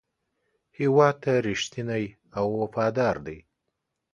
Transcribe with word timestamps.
هېواد 0.77 1.15
ته 1.23 1.31
رښتینی 1.47 2.05
او 2.37 2.45
وفادار 2.61 3.15
دی. 3.25 3.39